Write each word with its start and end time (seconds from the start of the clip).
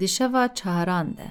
دیشەوە 0.00 0.44
چاراندە. 0.58 1.28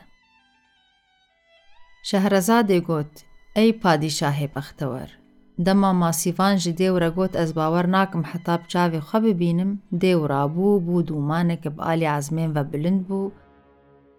شەهرەزادێ 2.10 2.80
گوت، 2.88 3.14
ئەی 3.58 3.72
پادیشاهێ 3.82 4.48
بەختەوەر. 4.56 5.10
دەما 5.66 5.92
ماسیڤان 6.02 6.56
ji 6.64 6.72
دێورە 6.80 7.10
گوت 7.18 7.34
ئەس 7.40 7.50
باوەڕ 7.58 7.88
ناکەم 7.96 8.24
حتا 8.32 8.56
بچاوێ 8.62 9.02
خە 9.08 9.18
ببینم 9.26 9.72
دێورابوو 10.02 10.82
بوو 10.86 11.06
دوومانێکە 11.10 11.70
بەعالی 11.76 12.12
ئازمێن 12.14 12.52
بە 12.56 12.64
بلند 12.72 13.02
بوو، 13.08 13.34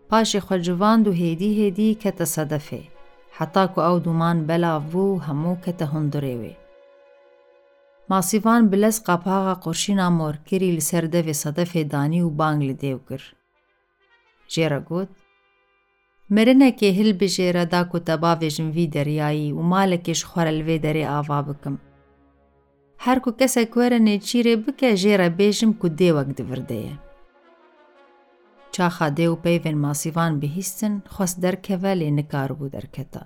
پاشی 0.08 0.40
خەجیواند 0.46 1.04
و 1.06 1.16
هێدی 1.22 1.56
هێدی 1.60 1.98
کەتە 2.02 2.26
سەدەفێ، 2.34 2.82
حەتاکو 3.36 3.78
ئەو 3.86 3.96
دوومان 4.04 4.38
بەلاو 4.48 4.80
بوو 4.90 5.22
هەموو 5.26 5.60
کەتە 5.64 5.86
هەندرێوێ. 5.92 6.54
ماسیڤان 8.10 8.62
بلەس 8.72 8.96
قاپاغا 9.06 9.54
قورشینا 9.64 10.08
مۆرکری 10.18 10.74
لەسەر 10.76 11.04
دەوێ 11.14 11.34
سەدەفێ 11.42 11.82
دانی 11.92 12.22
و 12.22 12.30
بانگ 12.38 12.60
لە 12.68 12.74
دێو 12.82 13.00
کرد. 13.08 13.43
جێرە 14.54 14.80
گوت 14.88 15.10
مرنێکێ 16.34 16.90
هلبژێرە 16.98 17.64
دا 17.74 17.82
کۆتە 17.90 18.14
باوێژم 18.22 18.68
وی 18.74 18.92
دەریایی 18.96 19.54
و 19.58 19.60
مالێکیش 19.72 20.20
خۆرە 20.30 20.52
لێ 20.58 20.76
دەرێ 20.84 21.04
ئاوا 21.12 21.40
بکەم 21.48 21.76
هەر 23.04 23.18
کو 23.24 23.30
کەسێک 23.40 23.72
وەرە 23.78 23.98
نێچیرێ 24.06 24.54
بکە 24.64 24.88
ژێرە 25.02 25.28
بێژم 25.38 25.72
کو 25.80 25.86
دێوەک 25.98 26.28
دووردەیە 26.38 26.94
چاخا 28.74 29.08
دێ 29.16 29.26
و 29.30 29.40
پەیێن 29.44 29.76
ماسیوان 29.84 30.32
بهیستن 30.40 30.94
خۆست 31.14 31.36
دەرکەوە 31.44 31.92
لێ 32.00 32.08
نکار 32.18 32.50
بوو 32.56 32.72
دەرکەتە 32.76 33.22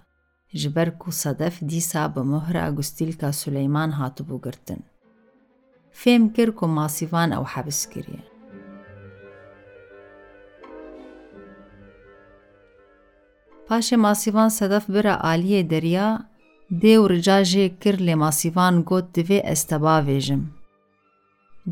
ji 0.55 0.69
ber 0.74 0.88
ku 0.98 1.10
sedef 1.12 1.55
dîsa 1.70 2.02
bi 2.14 2.22
mohra 2.33 2.60
Agustîlka 2.70 3.33
Suleyman 3.33 3.91
hatibû 3.98 4.36
girtin. 4.45 4.80
Fêm 6.00 6.33
kir 6.34 6.50
ku 6.58 6.66
masîvan 6.66 7.31
ew 7.38 7.44
hebis 7.55 7.81
kiriye. 7.92 8.38
پاشێ 13.69 13.97
ماسیوان 14.06 14.50
سەدەف 14.58 14.84
برە 14.94 15.14
عالیە 15.27 15.62
دەریا 15.72 16.08
دێ 16.83 16.94
و 16.98 17.08
ڕجاژێک 17.12 17.72
کرد 17.83 18.00
لێ 18.06 18.14
ماسیوان 18.25 18.75
گوت 18.88 19.06
دەوێ 19.16 19.38
ئەستە 19.48 19.77
باوێژم. 19.84 20.42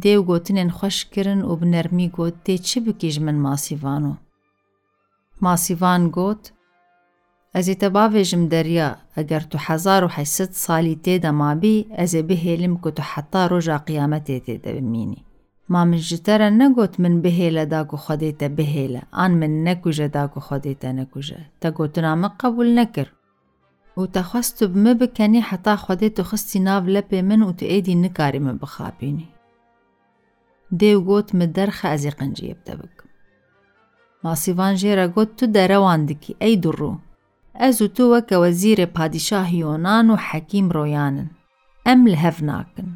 دێو 0.02 0.20
گوتنێن 0.28 0.70
خۆشکردن 0.78 1.40
و 1.48 1.52
بنەرمی 1.60 2.08
گوت 2.16 2.36
تێ 2.44 2.56
چی 2.66 2.78
بکیژ 2.84 3.16
من 3.26 3.36
ماسیوان 3.46 4.02
و 4.10 4.14
ماسیوان 5.44 6.02
گوت 6.16 6.42
ئەزی 7.54 7.76
تە 7.80 7.88
باوێژم 7.96 8.42
دەریا 8.52 8.88
ئەگەر 9.16 9.42
تو 9.50 9.56
1970 9.58 10.52
سالی 10.64 11.00
تێدا 11.04 11.30
مابی 11.40 11.86
ئەزێ 11.98 12.22
بهێلم 12.28 12.74
کو 12.82 12.90
تو 12.96 13.02
حتا 13.10 13.42
ڕۆژا 13.52 13.76
قیامەتێ 13.88 14.38
تێ 14.44 14.54
دەبمینی. 14.64 15.22
ما 15.68 15.84
من 15.84 15.96
جترا 15.96 16.50
نگوت 16.50 17.00
من 17.00 17.22
بهيلا 17.22 17.64
داكو 17.64 17.96
خديتا 17.96 18.46
بهيلا 18.46 19.02
آن 19.14 19.30
من 19.30 19.64
نكوجا 19.64 20.06
داكو 20.06 20.40
خديتا 20.40 20.92
نكوجا 20.92 21.38
تاگوتنا 21.60 22.14
ما 22.14 22.28
قبول 22.28 22.74
نكر. 22.74 23.12
و 23.96 24.04
تخستو 24.04 24.66
بم 24.66 24.92
بكني 24.94 25.42
حتى 25.42 25.76
خديتو 25.76 26.22
خستي 26.22 26.58
ناف 26.58 26.84
لبي 26.84 27.22
من 27.22 27.42
و 27.42 27.50
تأيدي 27.50 27.94
نكاري 27.94 28.38
من 28.38 28.56
بخابيني 28.56 29.26
ديو 30.70 31.04
گوت 31.04 31.34
من 31.34 31.52
درخ 31.52 31.86
ازي 31.86 32.10
قنجي 32.10 32.52
بتبك 32.52 33.06
ما 34.24 34.34
سيفان 34.34 34.74
جيرا 34.74 35.06
گوت 35.06 35.38
تو 35.38 35.46
دروان 35.46 36.06
دكي. 36.06 36.36
أي 36.42 36.56
درو. 36.56 36.98
أزو 37.56 37.86
تو 37.86 38.16
وك 38.16 38.32
وزير 38.32 38.86
پادشاه 38.86 39.54
يونان 39.54 40.10
و 40.10 40.16
حكيم 40.16 40.70
رويانن. 40.70 41.26
أم 41.86 42.08
لهفناكن. 42.08 42.86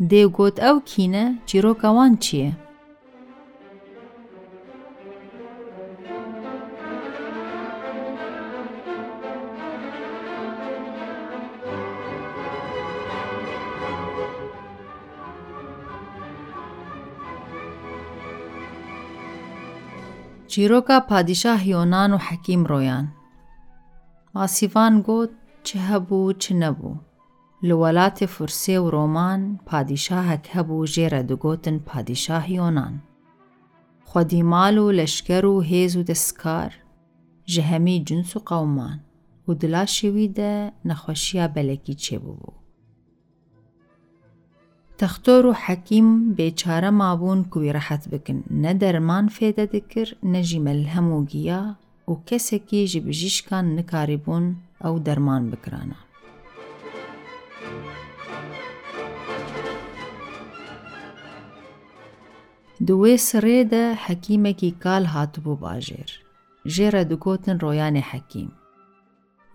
دیو 0.00 0.28
گوت 0.28 0.62
او 0.62 0.80
کینه 0.80 1.38
چیروکا 1.46 1.60
رو 1.60 1.74
کوان 1.74 2.16
چیروکا 20.52 21.00
پادشاه 21.00 21.68
یونان 21.68 22.12
و 22.12 22.16
حکیم 22.16 22.64
رویان. 22.64 23.12
ماسیفان 24.34 25.02
گوت 25.02 25.30
چه 25.62 25.98
بو 25.98 26.32
چه 26.32 26.54
نبو. 26.54 27.11
لوالات 27.64 28.26
فرسی 28.26 28.76
و 28.76 28.90
رومان 28.90 29.60
پادشاه 29.66 30.36
کهب 30.36 30.70
و 30.70 30.86
جیره 30.86 31.22
دوگوتن 31.22 31.78
پادشاه 31.78 32.52
یونان. 32.52 33.02
خودی 34.04 34.42
مال 34.42 34.78
و 34.78 34.90
لشکر 34.90 35.46
و 35.46 35.60
هیز 35.60 35.96
دسکار 36.04 36.74
جهمی 37.44 38.04
جنس 38.04 38.36
و 38.36 38.40
قومان 38.46 39.00
و 39.48 39.54
دلا 39.54 39.86
شویده 39.86 40.72
نخوشی 40.84 41.48
بلکی 41.48 41.94
چه 41.94 42.18
بو 42.18 42.36
تختور 44.98 45.46
و 45.46 45.52
حکیم 45.52 46.32
بیچاره 46.32 46.90
مابون 46.90 47.44
کوی 47.44 47.72
رحت 47.72 48.08
بکن 48.08 48.44
نه 48.50 48.74
درمان 48.74 49.28
فیده 49.28 49.66
دکر 49.66 50.14
و 52.08 52.14
کسی 52.26 52.58
که 52.58 52.86
جبجیشکان 52.86 53.78
نکاری 53.78 54.16
بون 54.16 54.56
او 54.84 54.98
درمان 54.98 55.50
بکرانه. 55.50 55.96
دوێ 62.88 63.14
سرێدە 63.28 63.84
حەکیمێکی 64.04 64.70
کال 64.84 65.04
هاتبوو 65.14 65.60
باژێر. 65.62 66.10
ژێرە 66.74 67.02
دوگوتن 67.10 67.56
ڕۆیانێ 67.64 68.02
حەکیم. 68.10 68.50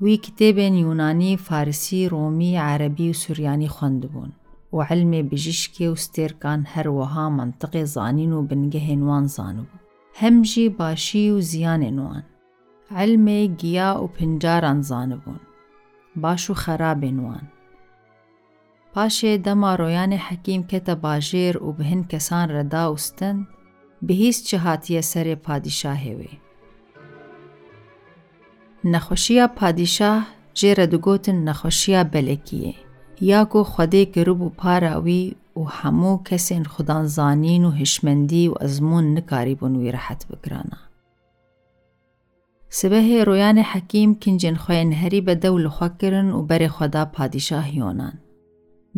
وی 0.03 0.17
کتێبێن 0.25 0.73
یوونانی 0.83 1.33
فارسی 1.47 2.09
ڕۆمی 2.13 2.59
عەربی 2.67 3.09
و 3.09 3.19
سوریانی 3.23 3.73
خوندبوون 3.75 4.31
و 4.75 4.77
علمێ 4.89 5.21
بژشکێ 5.29 5.88
و 5.89 5.95
ستێرکان 6.03 6.61
هەروەها 6.73 7.25
منطقێ 7.39 7.83
زانین 7.95 8.31
و 8.33 8.47
بنگەهێنوان 8.49 9.25
زانبوو 9.35 9.81
هەمژی 10.21 10.67
باشی 10.79 11.25
و 11.31 11.41
زیانێنوان 11.51 12.23
علمێ 12.99 13.41
گیا 13.61 13.91
و 14.03 14.07
پنجاران 14.15 14.79
زانبوون 14.89 15.41
باش 16.23 16.44
و 16.49 16.53
خەرابێنوان 16.63 17.45
پاشه 18.97 19.37
دما 19.37 19.75
رویان 19.75 20.13
حکیم 20.13 20.63
که 20.63 20.81
و 21.61 21.71
بهن 21.71 22.03
کسان 22.03 22.49
ردا 22.49 22.93
استن 22.93 23.47
بهیس 24.01 24.43
چهاتیه 24.43 25.01
سر 25.01 25.35
پادشاه 25.35 26.03
وی. 26.03 26.29
نخوشیا 28.83 29.47
پادشاه 29.47 30.27
جه 30.53 30.73
ردگوتن 30.73 31.43
نخوشیا 31.43 32.03
بلکیه 32.03 32.73
یا 33.21 33.45
کو 33.45 33.63
خوده 33.63 34.07
ربو 34.15 34.45
و 34.45 34.49
پاراوی 34.49 35.35
و 35.57 35.63
همو 35.63 36.23
کسین 36.23 36.63
خودان 36.63 37.07
زانین 37.07 37.65
و 37.65 37.71
هشمندی 37.71 38.47
و 38.47 38.53
ازمون 38.61 39.17
نکاری 39.17 39.55
بونوی 39.55 39.91
راحت 39.91 40.27
بکرانا. 40.27 40.77
سبه 42.69 43.23
رویان 43.23 43.57
حکیم 43.57 44.15
کنجن 44.15 44.55
خوین 44.55 44.93
هری 44.93 45.21
بدول 45.21 45.61
دول 45.61 45.67
خوکرن 45.67 46.31
و 46.31 46.41
بر 46.41 46.67
خدا 46.67 47.05
پادشاه 47.05 47.75
یونان. 47.75 48.13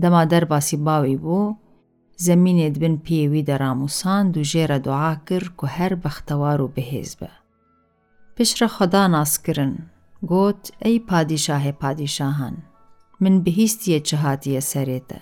دما 0.01 0.25
درباسی 0.25 0.77
باوی 0.77 1.15
بو 1.15 1.55
زمینی 2.15 2.69
دبن 2.69 2.97
پیوی 2.97 3.43
دراموسان 3.43 4.31
دو 4.31 4.41
جیر 4.41 4.77
دعا 4.77 5.15
کر 5.15 5.51
که 5.61 5.67
هر 5.67 5.95
بختوارو 5.95 6.67
بهیز 6.67 7.15
به. 7.15 7.29
پیش 8.35 8.61
را 8.61 8.67
خدا 8.67 9.07
ناسکرن، 9.07 9.77
گوت 10.21 10.71
ای 10.85 10.99
پادیشاه 10.99 11.71
پادیشاهان، 11.71 12.57
من 13.19 13.41
بهیستی 13.41 13.99
چهاتی 13.99 14.61
سریته. 14.61 15.21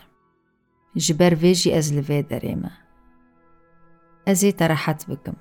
جبر 0.96 1.36
ویجی 1.36 1.74
از 1.74 1.94
لوی 1.94 2.24
دریم. 2.24 2.72
ازی 4.28 4.52
ترحت 4.52 5.08
بکم. 5.08 5.36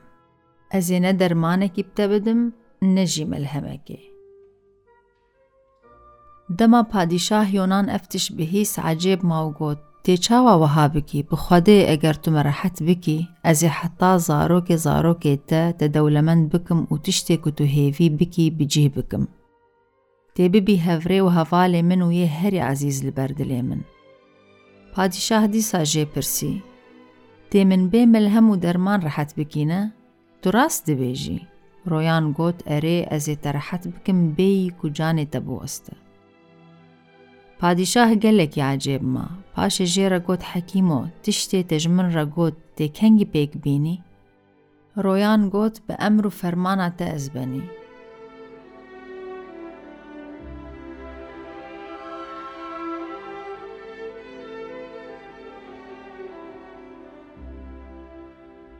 ازی 0.71 1.01
ندرمانه 1.01 1.69
کی 1.69 1.83
بتبدم 1.83 2.53
نجی 2.83 3.25
دما 6.59 6.83
پادشاه 6.83 7.55
یونان 7.55 7.91
افتش 7.91 8.33
به 8.33 8.43
هیس 8.43 8.79
عجیب 8.79 9.25
ماو 9.25 9.53
گود 9.53 9.79
تی 10.05 10.19
چاوا 10.19 10.61
وها 10.61 10.89
بکی 10.89 11.23
بخوده 11.23 11.87
اگر 11.89 12.13
تو 12.13 12.31
مرحت 12.31 12.83
بکی 12.83 13.29
ازی 13.45 13.67
حتا 13.67 14.19
زاروک 14.19 14.77
زاروک 14.77 15.41
تا 15.47 15.73
تدولمند 15.73 16.51
بکم 16.51 16.87
و 16.91 16.99
تشتی 16.99 17.37
کتو 17.37 17.65
هیوی 17.65 18.09
بکی 18.09 18.51
بجی 18.51 18.89
بکم. 18.89 19.29
تی 20.35 20.49
بی 20.49 20.61
بی 20.61 20.77
هفری 20.77 21.21
و 21.21 21.29
هفالی 21.29 21.83
من 21.83 22.03
و 22.03 22.13
یه 22.13 22.27
هری 22.27 22.59
عزیز 22.59 23.05
لبردلی 23.05 23.63
من. 23.63 23.81
پادشاه 24.95 25.47
دی 25.47 25.61
ساجه 25.61 26.05
پرسی 26.05 26.63
تی 27.51 27.65
من 27.65 27.89
بی 27.89 28.07
ملهم 28.07 28.51
و 28.51 28.57
درمان 28.57 29.03
رحت 29.03 29.35
بکی 29.37 29.65
نه 29.65 29.93
تو 30.43 30.51
راست 30.51 30.87
دی 30.87 30.95
بیجی 30.95 31.47
رویان 31.85 32.33
گوت 32.33 32.63
اره 32.67 33.07
ازی 33.11 33.37
ترحت 33.37 33.89
بکم 33.89 34.31
بی 34.31 34.73
کجان 34.83 35.25
تبو 35.25 35.61
استه 35.63 36.06
پادیشاه 37.61 38.11
hekîmo, 40.53 41.01
tiştê 41.23 41.61
te 41.69 41.77
ji 41.83 41.89
min 41.97 42.09
re 42.17 42.25
got 42.37 42.57
tê 42.77 42.87
kengî 42.99 43.27
pêk 43.35 43.53
bînî? 43.65 43.97
ڕۆیان 45.05 45.43
گوت 45.55 45.77
بە 45.87 45.95
ئەمر 46.03 46.25
و 46.27 46.37
فەرمانە 46.41 46.89
تە 46.99 47.07
ئەزبەنی 47.13 47.65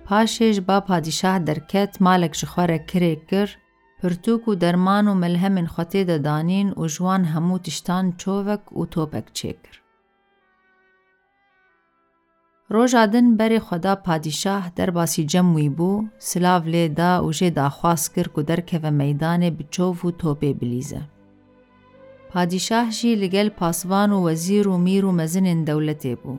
پاشێش 0.07 0.57
با 0.69 0.79
پادیشاه 0.89 1.39
دەرکەت 1.49 1.93
مالێک 2.05 2.35
ji 2.39 2.47
خوارە 2.53 2.79
کرێ 2.91 3.13
پرتوک 4.03 4.49
و 4.49 4.55
درمان 4.55 5.09
و 5.09 5.15
ملهمین 5.15 5.67
خوتێ 5.67 6.03
دەدانین 6.11 6.69
و 6.79 6.89
ژوان 6.95 7.23
هەموو 7.33 7.63
تشتان 7.67 8.05
چۆڤک 8.21 8.65
و 8.79 8.83
تۆپەک 8.93 9.27
چێکرد. 9.39 9.83
ڕۆژا 12.75 13.05
دن 13.13 13.27
بەرێ 13.39 13.61
خدا 13.69 13.95
پادیشاح 14.07 14.63
دەرباسی 14.77 15.29
جەمووی 15.33 15.71
بوو، 15.77 16.07
سلااو 16.29 16.65
لێدا 16.73 17.13
و 17.27 17.29
ژێ 17.39 17.51
داخواست 17.61 18.09
کرد 18.15 18.33
و 18.39 18.47
دەرکەوە 18.51 18.91
مەدانێ 19.01 19.51
بچۆڤ 19.59 19.97
و 20.05 20.11
تۆپێ 20.21 20.53
بلیزە. 20.61 21.03
پادیشاح 22.31 22.87
ژی 22.99 23.21
لەگەل 23.23 23.49
پاسوان 23.59 24.11
و 24.13 24.23
وەزیر 24.27 24.67
و 24.69 24.77
میر 24.87 25.05
و 25.05 25.17
مەزنین 25.21 25.61
دەولەتێ 25.69 26.15
بوو. 26.23 26.37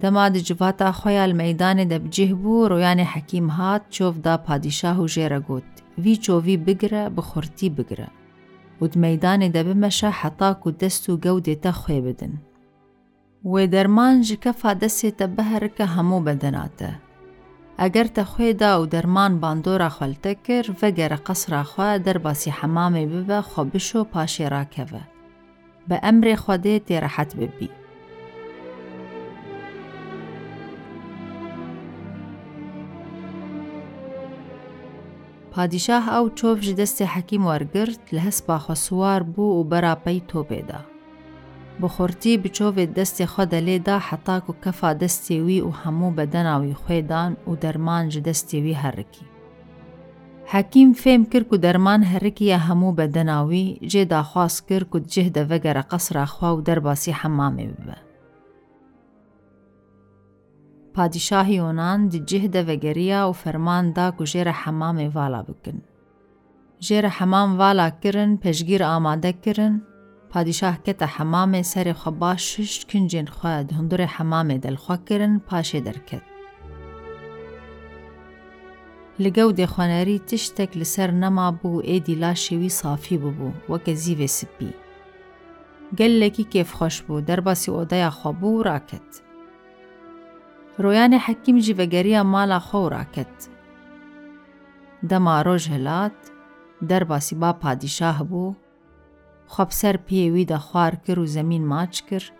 دما 0.00 0.28
دجباتا 0.28 0.92
خویال 0.92 1.32
میدان 1.32 1.84
دبجه 1.84 2.34
بو 2.34 2.68
رویان 2.68 3.00
حکیم 3.00 3.48
هات 3.48 3.82
چوف 3.90 4.18
دا 4.18 4.36
پادیشاه 4.36 5.00
و 5.00 5.06
جیره 5.06 5.40
گوت 5.40 5.62
وی 5.98 6.16
چووی 6.16 6.56
بگره 6.56 7.08
بخورتی 7.08 7.70
بگره 7.70 8.08
و 8.80 8.86
د 8.86 8.96
میدان 8.96 9.48
دبمشه 9.48 10.10
حتا 10.10 10.54
کو 10.54 10.70
دستو 10.70 11.16
گوده 11.16 11.54
تا 11.54 11.72
خوی 11.72 12.00
بدن. 12.00 12.32
و 13.44 13.66
درمان 13.66 14.22
جکفا 14.22 14.74
دسته 14.74 15.10
تا 15.10 15.26
بهر 15.26 15.68
که 15.68 15.84
همو 15.84 16.20
بدناته 16.20 16.94
اگر 17.78 18.04
ته 18.04 18.24
خوی 18.24 18.52
دا 18.52 18.76
او 18.76 18.86
درمان 18.86 19.40
باندورا 19.40 19.88
خلته 19.88 20.34
کر 20.34 20.74
وگر 20.82 21.18
قصر 21.26 21.62
خوا 21.62 21.98
در 21.98 22.18
باسی 22.18 22.50
حمامه 22.50 23.06
ببه 23.06 23.40
خو 23.42 23.64
بشو 23.64 24.04
پاشی 24.04 24.48
راکوه 24.48 25.00
به 25.88 26.00
امر 26.02 26.34
خوده 26.34 26.78
تی 26.78 27.00
راحت 27.00 27.36
ببی. 27.36 27.81
پادیشاه 35.54 36.04
ئەو 36.14 36.26
چۆپژی 36.38 36.78
دەستی 36.80 37.10
حەکیم 37.14 37.42
وەرگرت 37.50 38.02
لە 38.14 38.20
هەست 38.26 38.42
پاخەسووار 38.48 39.22
بوو 39.32 39.58
و 39.58 39.68
بەراپەی 39.70 40.24
تۆبێدا. 40.30 40.80
بخۆرتی 41.80 42.40
بچۆوێت 42.42 42.90
دەستی 42.98 43.30
خۆ 43.32 43.44
دەلێدا 43.54 43.96
حەتاک 44.08 44.44
و 44.48 44.58
کەفا 44.62 44.90
دەستێوی 45.02 45.64
و 45.68 45.70
هەموو 45.80 46.16
بەدەناوی 46.18 46.78
خوێدان 46.82 47.32
و 47.48 47.52
دەرمانج 47.62 48.12
دەستێوی 48.28 48.80
هەڕکی. 48.82 49.26
حەکیم 50.52 50.90
فێم 51.00 51.22
کرد 51.32 51.48
و 51.52 51.56
دەرمان 51.64 52.02
هەرکیە 52.12 52.58
هەموو 52.66 52.96
بەدەناوی 52.98 53.66
جێداخواست 53.90 54.60
کرد 54.68 54.88
و 54.94 54.98
جێ 55.12 55.26
دەڤگەرە 55.36 55.82
قەسراخوا 55.90 56.50
و 56.54 56.64
دەرباسی 56.68 57.18
حەمامێ 57.20 57.66
ببە. 57.72 58.11
پادشاه 60.94 61.50
یونان 61.50 62.08
دی 62.08 62.18
جه 62.20 62.48
ده 62.48 62.62
وگریا 62.62 63.28
و 63.28 63.32
فرمان 63.32 63.92
دا 63.92 64.10
کو 64.10 64.24
جیر 64.24 64.48
حمام 64.50 64.98
والا 65.14 65.42
بکن. 65.42 65.82
جیر 66.80 67.06
حمام 67.06 67.58
والا 67.58 67.90
کرن 67.90 68.36
پشگیر 68.36 68.82
آماده 68.84 69.32
کرن 69.32 69.82
پادشاه 70.30 70.76
کت 70.86 71.02
حمام 71.02 71.62
سر 71.62 71.92
خبا 71.92 72.36
شش 72.36 72.86
کنجین 72.90 73.26
خواد 73.26 73.72
هندور 73.72 74.02
حمام 74.02 74.56
دل 74.56 74.74
خوا 74.74 74.96
کرن 74.96 75.38
پاشه 75.38 75.80
در 75.80 75.92
کت. 75.92 76.22
لگەو 79.20 79.52
دێخوانەری 79.58 80.22
تشتێک 80.28 80.72
لەسەر 80.80 81.10
نەما 81.22 81.48
بوو 81.60 81.82
ئێدی 81.82 82.18
لاشێوی 82.22 82.68
سافی 82.80 83.18
ببوو 83.18 83.52
وەکە 83.70 83.92
زیوێ 84.02 84.26
سپی. 84.26 84.72
گەلێکی 85.98 86.44
کێفخۆش 86.52 86.96
بوو 87.06 87.24
دەرباسی 87.28 87.74
ئۆدەیە 87.76 88.10
خۆبوو 88.18 88.58
و 88.58 88.64
ڕاکت. 88.68 89.10
ڕۆیانێ 90.80 91.18
حەکیم 91.26 91.56
ژیڤەگەریە 91.64 92.22
ماڵا 92.32 92.60
خۆڕاکەت. 92.68 93.36
دەما 95.10 95.36
ڕۆژ 95.46 95.64
هەلات 95.74 96.18
دەرباسی 96.88 97.34
با 97.42 97.50
پادیشاه 97.62 98.18
بوو، 98.28 98.56
خۆبسەر 99.52 99.96
پێوی 100.06 100.48
دە 100.50 100.58
خوار 100.66 100.94
کرد 101.04 101.18
و 101.18 101.26
زەمین 101.26 101.64
ماچ 101.72 101.94
کرد، 102.08 102.32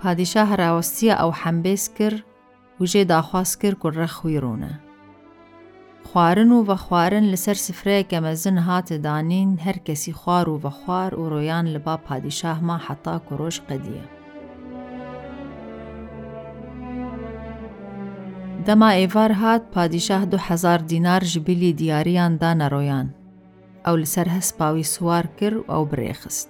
پادیشاه 0.00 0.48
هەراوەستیە 0.52 1.14
ئەو 1.20 1.30
حەمبێز 1.40 1.84
کرد 1.98 2.24
وژێ 2.80 3.02
داخواست 3.14 3.60
کرد 3.60 3.78
و 3.84 3.90
ڕەخوی 3.98 4.40
ڕوونە. 4.42 4.72
خوارن 6.08 6.50
و 6.52 6.66
بە 6.68 6.76
خوارن 6.84 7.24
لەسەر 7.32 7.56
سفرەیەکە 7.66 8.18
مەزن 8.24 8.58
هاتە 8.66 8.96
دانین 9.06 9.50
هەر 9.64 9.78
کەسی 9.86 10.12
خوار 10.12 10.48
و 10.48 10.60
بە 10.64 10.70
خوار 10.78 11.10
و 11.20 11.30
ڕۆیان 11.32 11.66
لە 11.74 11.80
با 11.86 11.96
پادیشاهما 11.96 12.76
حتا 12.86 13.16
و 13.30 13.36
ڕۆژ 13.40 13.56
قەدیە. 13.68 14.19
دەما 18.66 18.90
ئێوار 18.98 19.32
هات 19.40 19.62
پادیشاه 19.74 20.24
دوهزار 20.32 20.78
دینار 20.90 21.22
ji 21.30 21.40
bilî 21.46 21.70
دیاریان 21.80 22.32
دا 22.42 22.50
نەڕۆیان. 22.60 23.08
ئەو 23.84 23.96
لەسەر 24.02 24.28
هەسپاوی 24.36 24.90
سووار 24.94 25.26
کرد 25.38 25.64
ئەو 25.70 25.82
برێخست 25.90 26.48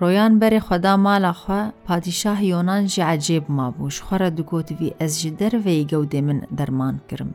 ڕۆیان 0.00 0.32
بەرێ 0.40 0.60
خۆدا 0.66 0.94
مالاخوا 1.06 1.62
پادیشاه 1.86 2.40
یۆنان 2.52 2.84
ژی 2.92 3.02
عجێب 3.12 3.44
مابووش 3.56 3.96
خۆرە 4.06 4.28
دوگوتوی 4.36 4.94
ئەس 5.00 5.12
ji 5.20 5.30
دەرەوەی 5.40 5.88
گەودێ 5.90 6.20
من 6.28 6.38
دەرمان 6.58 6.96
کردم 7.08 7.32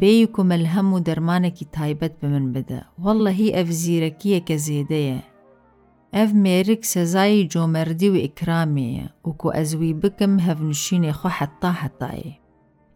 بێیک 0.00 0.34
و 0.38 0.42
مەلهەم 0.50 0.88
و 0.92 1.02
دەرمانێکی 1.08 1.70
تایبەت 1.76 2.14
بە 2.20 2.26
من 2.32 2.46
بدە. 2.54 2.80
وەڵە 3.04 3.32
هی 3.38 3.54
ئەف 3.56 3.68
زیرەکیەکە 3.80 4.56
زێدەیە. 4.66 5.18
ئەف 6.16 6.30
مێرک 6.44 6.82
سەزایی 6.92 7.48
جۆمەردی 7.52 8.08
و 8.12 8.16
ئیکرامەیە 8.24 9.06
وکو 9.28 9.48
ئەزوی 9.56 9.98
بکەم 10.02 10.34
هەڤنشینێ 10.46 11.12
خۆ 11.18 11.28
حتا 11.38 11.72
حتایە 11.82 12.32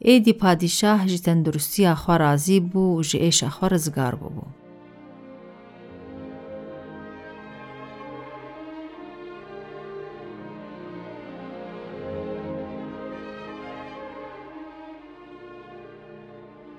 ئێدی 0.06 0.38
پادیشاه 0.42 1.00
ji 1.10 1.18
تەندروستیە 1.26 1.92
خۆرازی 2.02 2.58
بوو 2.70 3.02
ji 3.08 3.16
ئێشە 3.24 3.48
خۆ 3.56 3.66
ڕزگار 3.72 4.14
ببوو 4.20 4.54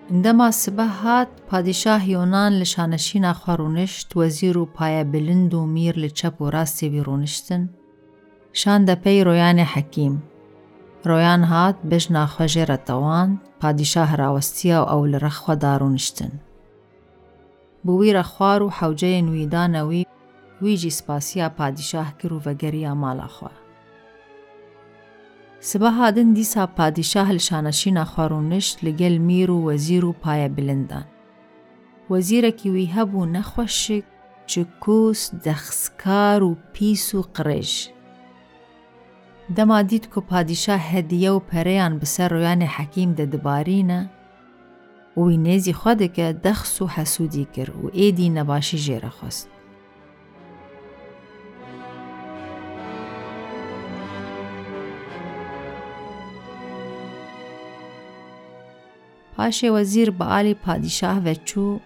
دەما 0.07 0.51
سبە 0.51 0.87
هات 0.99 1.27
پادیشاه 1.49 2.01
یۆنان 2.09 2.51
لە 2.59 2.65
شانەشینا 2.73 3.33
خوارونشت 3.39 4.07
وەزیر 4.15 4.57
و 4.57 4.69
پایە 4.75 5.03
بلند 5.13 5.53
و 5.53 5.65
میر 5.65 5.95
لە 6.03 6.09
چەپ 6.17 6.35
و 6.41 6.51
ڕاستێوی 6.51 7.05
ڕوونشتن. 7.07 7.63
شان 8.59 8.81
دەپەی 8.87 9.23
ڕۆیانێ 9.27 9.65
حەکیم. 9.73 10.15
ڕۆیان 11.09 11.43
هات 11.51 11.77
بەش 11.89 12.05
ناخۆژێرەتەوان 12.15 13.29
پادیشاه 13.61 14.07
هەراوەستیە 14.11 14.77
و 14.79 14.89
ئەو 14.91 15.01
لە 15.11 15.17
ڕەخوا 15.23 15.55
داڕونشتن 15.63 16.33
بوویرە 17.85 18.23
خوار 18.31 18.63
و 18.63 18.73
حەوجەیە 18.77 19.25
نویدانەوی 19.27 20.07
ویجی 20.61 20.89
سپاسیا 20.99 21.49
پادیشاه 21.49 22.09
کرد 22.19 22.31
و 22.31 22.39
vەگەریە 25.56 25.58
ماڵاخوا 25.58 25.62
سبە 25.70 25.90
هادن 25.98 26.32
دیسا 26.32 26.66
پادیشاه 26.66 27.32
لە 27.32 27.42
شانەشینا 27.48 28.04
خوارونشت 28.04 28.78
لەگەل 28.78 29.18
میر 29.18 29.50
و 29.50 29.64
وەزیر 29.68 30.04
و 30.04 30.14
پایە 30.24 30.48
بلندان. 30.56 31.04
وەزیرێکی 32.10 32.68
وی 32.70 32.92
هەبوو 32.96 33.30
نەخۆشک 33.36 34.04
چکوس 34.46 35.30
دەخسکار 35.44 36.42
و 36.42 36.56
پیس 36.72 37.14
و 37.14 37.22
قڕێژ. 37.34 37.90
دەما 39.56 39.82
دیت 39.82 40.06
کو 40.06 40.20
پادیشا 40.20 40.78
هەدیە 40.78 41.30
و 41.34 41.42
پەرەیان 41.50 41.92
بسەر 42.00 42.30
ڕۆیانێ 42.32 42.68
حەکیم 42.76 43.14
دەدبارینە، 43.18 44.00
وی 45.16 45.36
نێزی 45.36 45.72
خوا 45.72 45.94
دەکە 45.94 46.26
دەخس 46.44 46.82
و 46.82 46.86
حەسوودی 46.86 47.46
کرد 47.54 47.74
و 47.84 47.90
ئێدی 47.90 48.30
نەباشی 48.30 48.78
ژێرە 48.78 49.10
خواست. 49.18 49.48
پاشێ 59.37 59.69
وەزیر 59.75 60.09
بە 60.17 60.25
ئالی 60.31 60.55
پادیشاه 60.65 61.17
vەچوو 61.25 61.81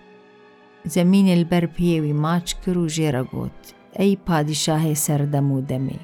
زەمینێ 0.93 1.35
بەر 1.51 1.65
پێوی 1.75 2.19
ماچ 2.23 2.47
کرد 2.61 2.77
و 2.77 2.91
ژێرە 2.95 3.23
گوت. 3.31 3.61
ئەی 3.99 4.13
پادیشاهێ 4.27 4.95
سەردەم 5.05 5.47
و 5.51 5.59
دەمێ 5.69 5.99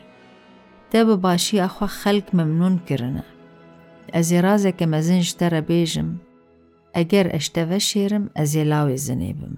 دە 0.91 1.01
بە 1.07 1.15
باشی 1.25 1.61
ئەخوا 1.63 1.87
خەلک 1.99 2.27
مەمنون 2.37 2.75
کردنە 2.87 3.25
ئەزێ 4.15 4.39
ڕازێکە 4.45 4.85
مەزنج 4.93 5.27
دەرە 5.39 5.61
بێژم 5.69 6.09
ئەگەر 6.95 7.25
ئەشتەڤە 7.33 7.79
شێرم 7.89 8.25
ئەزێ 8.37 8.63
لاوێ 8.71 8.97
زنێ 9.07 9.33
بم. 9.39 9.55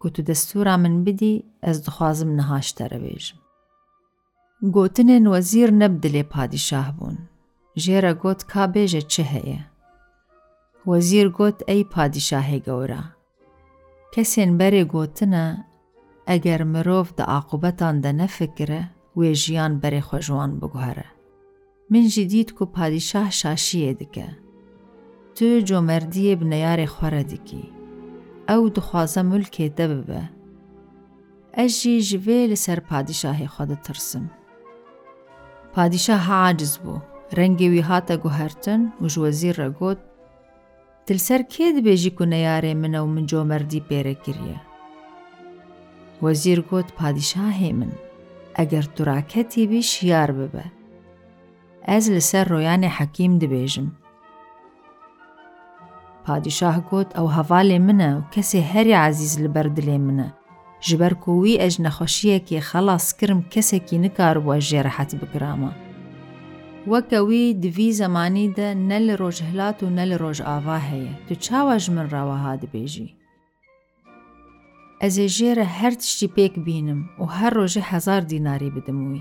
گوت 0.00 0.18
و 0.18 0.22
دەستورا 0.28 0.76
من 0.82 1.04
بدی 1.04 1.34
ئەس 1.64 1.76
دخوازم 1.86 2.30
نەهاشتەرە 2.38 2.98
بێژم 3.04 3.38
گوتنێن 4.74 5.24
وەزیر 5.32 5.70
نەبدلێ 5.80 6.22
پادیشاه 6.34 6.88
بوون 6.96 7.18
ژێرە 7.82 8.12
گوت 8.22 8.40
کا 8.50 8.64
بێژە 8.74 9.02
چه 9.12 9.24
هەیە 9.32 9.60
وەزیر 10.86 11.28
گوت 11.28 11.58
ئەی 11.68 11.84
پادیشاهی 11.92 12.60
گەورە 12.66 13.02
کەسێن 14.14 14.50
بەرێ 14.60 14.84
گوتنە 14.92 15.46
ئەگەر 16.28 16.62
مرۆڤ 16.72 17.08
دە 17.18 17.24
ئاقوبەتان 17.30 17.96
دەنەفکرە 18.04 18.82
وێ 19.18 19.30
ژیان 19.42 19.72
بەرێ 19.82 20.02
خۆژوان 20.08 20.50
بگوهرە 20.60 21.08
منجی 21.90 22.24
دیت 22.32 22.50
کو 22.56 22.64
پادیشاه 22.76 23.28
شاشیە 23.40 23.92
دکە 24.00 24.28
تو 25.36 25.46
دیکی 27.30 27.64
ئەو 28.48 28.62
دخوازە 28.76 29.22
ملکێ 29.30 29.66
دە 29.78 29.86
ببە 29.92 30.22
ئەژ 31.56 31.72
ژی 31.80 31.96
ژvê 32.08 32.40
li 32.50 32.58
ser 32.64 32.80
padîşahê 32.90 33.46
xwe 33.54 33.64
ditirsim. 33.70 34.26
Padîşah 35.74 36.28
aciz 36.46 36.74
bû, 36.82 36.94
rengê 37.38 37.68
wî 37.74 37.82
hate 37.88 38.16
guhertin 38.24 38.82
û 39.02 39.04
ji 39.12 39.18
wezîr 39.24 39.56
re 39.62 39.68
got, 39.78 40.00
تلسەر 41.06 41.40
کێ 41.52 41.66
دبێژی 41.76 42.12
کونەیارێ 42.18 42.72
منە 42.82 43.00
و 43.02 43.06
من 43.14 43.24
جۆمەردی 43.30 43.86
پێرەگریە 43.88 44.58
وەزیر 46.24 46.60
گوت 46.68 46.88
پادیشاهێ 46.98 47.72
من 47.78 47.92
ئەگەر 48.58 48.84
توراکەتی 48.96 49.64
بیش 49.70 49.90
یار 50.10 50.30
ببە. 50.38 50.66
ئەز 51.88 52.04
لەسەر 52.14 52.46
ڕۆیانی 52.52 52.94
حەکیم 52.96 53.32
دبێژم. 53.42 53.88
پادیشاه 56.24 56.76
گوت 56.90 57.10
ئەو 57.16 57.26
هەواڵێ 57.36 57.78
منە 57.86 58.10
و 58.16 58.26
کەسێ 58.34 58.60
هەری 58.72 59.00
عزیز 59.06 59.32
لەبەر 59.44 59.66
دلێ 59.76 59.98
منە. 60.06 60.28
ji 60.86 60.96
ber 61.00 61.14
ku 61.22 61.30
wî 61.42 61.54
ev 61.64 61.70
ji 61.74 61.80
nexweşiyekê 61.86 62.58
xelas 62.68 63.06
kirim 63.18 63.40
kesekî 63.52 63.96
nikar 64.04 64.36
bû 64.44 64.50
ez 64.58 64.64
jê 64.70 64.80
rehet 64.86 65.10
bikirama. 65.20 65.70
و 66.86 67.00
د 67.00 67.64
وی 67.76 67.92
زمانې 67.92 68.46
د 68.58 68.60
نل 68.90 69.10
روجهلات 69.10 69.82
نل 69.96 70.12
روج 70.12 70.42
اواه 70.42 70.84
هي 70.90 71.08
ته 71.28 71.34
چا 71.34 71.64
من 71.96 72.10
راوه 72.10 72.36
هاد 72.44 72.70
بیجی 72.72 73.16
از 75.00 75.18
جیره 75.20 75.64
هر 75.64 75.90
تشی 75.90 76.26
بینم 76.64 77.08
و 77.18 77.24
هر 77.24 77.50
روج 77.50 77.78
هزار 77.78 78.20
دیناری 78.20 78.70
بدموی 78.70 79.20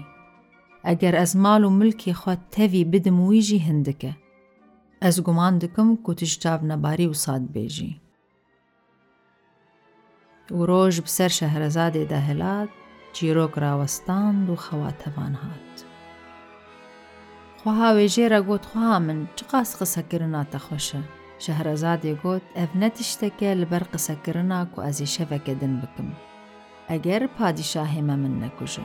اگر 0.84 1.16
از 1.16 1.38
مال 1.38 1.64
و 1.64 1.70
ملکی 1.70 2.14
خو 2.14 2.36
ته 2.52 2.68
وی 2.68 2.84
بدموی 2.86 3.58
هندکه 3.58 4.16
از 5.02 5.22
ګمان 5.24 5.58
د 5.58 5.66
کوم 5.66 5.96
کو 5.96 6.14
تشتاب 6.14 6.64
نه 6.64 6.78
باری 6.78 7.12
بیجی 7.54 8.02
و 10.52 10.66
روج 10.66 11.02
بسر 11.02 11.28
شهرزاد 11.28 11.94
د 11.94 12.14
هلال 12.14 12.68
چیرو 13.14 13.48
و 13.48 13.86
دو 14.48 14.56
خواته 14.56 15.12
هات. 15.12 15.89
خواه 17.64 17.96
و 17.96 18.08
جیره 18.08 18.42
گوت 18.42 18.66
خواه 18.66 19.00
من 19.00 19.28
چه 19.36 19.46
قاس 19.46 19.82
قصه 19.82 20.04
کرنا 20.04 20.44
تخوشه؟ 20.44 21.00
شهرزاد 21.40 22.06
گوت 22.06 22.42
اف 22.56 22.76
نتشتکه 22.76 23.54
لبر 23.54 23.84
قصه 23.94 24.16
کرنا 24.16 24.66
کو 24.66 24.82
ازی 24.82 25.06
شفا 25.06 25.38
کدن 25.38 25.82
بکم. 25.82 26.12
اگر 26.88 27.28
پادشاه 27.28 28.02
ممن 28.02 28.44
نکوشه. 28.44 28.82